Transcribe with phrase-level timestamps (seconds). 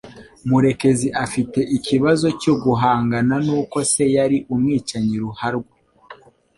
[0.49, 5.75] Murekezi afite ikibazo cyo guhangana n'uko se yari umwicanyi ruharwa.